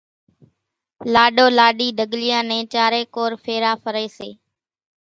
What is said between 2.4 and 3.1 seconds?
نين چارين